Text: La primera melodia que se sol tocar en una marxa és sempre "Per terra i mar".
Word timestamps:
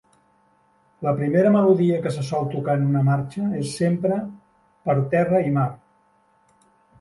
La 1.07 1.11
primera 1.17 1.51
melodia 1.55 1.99
que 2.05 2.13
se 2.15 2.23
sol 2.29 2.47
tocar 2.53 2.75
en 2.81 2.87
una 2.93 3.03
marxa 3.09 3.45
és 3.61 3.75
sempre 3.83 4.19
"Per 4.89 4.97
terra 5.13 5.43
i 5.51 5.55
mar". 5.61 5.69